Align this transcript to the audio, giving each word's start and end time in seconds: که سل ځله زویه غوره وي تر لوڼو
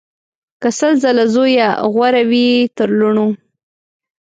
که 0.61 0.69
سل 0.79 0.93
ځله 1.03 1.25
زویه 1.33 1.69
غوره 1.93 2.23
وي 2.29 2.47
تر 2.77 2.89
لوڼو 2.99 3.27